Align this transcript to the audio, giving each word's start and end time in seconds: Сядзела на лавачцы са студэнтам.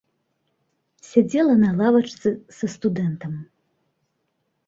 Сядзела 1.09 1.55
на 1.65 1.69
лавачцы 1.81 2.31
са 2.61 2.65
студэнтам. 2.77 3.33